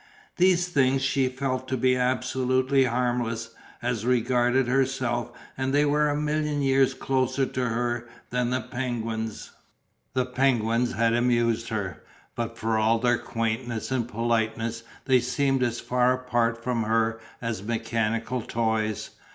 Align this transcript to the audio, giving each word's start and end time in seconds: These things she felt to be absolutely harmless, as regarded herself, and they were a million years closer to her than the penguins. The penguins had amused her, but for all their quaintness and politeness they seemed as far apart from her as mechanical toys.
These 0.37 0.69
things 0.69 1.03
she 1.03 1.27
felt 1.27 1.67
to 1.67 1.77
be 1.77 1.95
absolutely 1.95 2.85
harmless, 2.85 3.51
as 3.83 4.03
regarded 4.03 4.67
herself, 4.67 5.31
and 5.55 5.75
they 5.75 5.85
were 5.85 6.09
a 6.09 6.17
million 6.19 6.63
years 6.63 6.95
closer 6.95 7.45
to 7.45 7.69
her 7.69 8.07
than 8.31 8.49
the 8.49 8.61
penguins. 8.61 9.51
The 10.15 10.25
penguins 10.25 10.93
had 10.93 11.13
amused 11.13 11.69
her, 11.69 12.01
but 12.33 12.57
for 12.57 12.79
all 12.79 12.97
their 12.97 13.19
quaintness 13.19 13.91
and 13.91 14.07
politeness 14.07 14.81
they 15.05 15.19
seemed 15.19 15.61
as 15.61 15.79
far 15.79 16.13
apart 16.15 16.63
from 16.63 16.81
her 16.81 17.19
as 17.39 17.61
mechanical 17.61 18.41
toys. 18.41 19.11